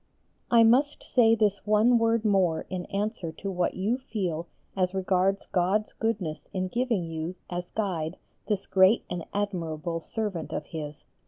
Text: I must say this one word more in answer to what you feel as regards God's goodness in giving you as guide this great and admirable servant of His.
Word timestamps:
I 0.49 0.63
must 0.63 1.03
say 1.03 1.35
this 1.35 1.63
one 1.63 1.99
word 1.99 2.25
more 2.25 2.65
in 2.71 2.85
answer 2.87 3.31
to 3.33 3.51
what 3.51 3.75
you 3.75 3.99
feel 3.99 4.47
as 4.75 4.95
regards 4.95 5.45
God's 5.45 5.93
goodness 5.93 6.49
in 6.53 6.69
giving 6.69 7.03
you 7.03 7.35
as 7.51 7.69
guide 7.69 8.17
this 8.47 8.65
great 8.65 9.05
and 9.11 9.23
admirable 9.31 9.99
servant 9.99 10.53
of 10.53 10.65
His. 10.65 11.05